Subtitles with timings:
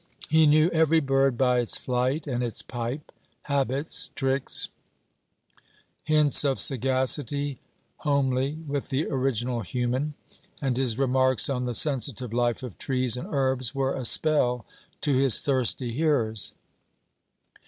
[0.29, 3.11] He knew every bird by its flight and its pipe,
[3.43, 4.69] habits, tricks,
[6.03, 7.59] hints of sagacity
[7.97, 10.15] homely with the original human;
[10.59, 14.65] and his remarks on the sensitive life of trees and herbs were a spell
[15.01, 16.55] to his thirsty hearers.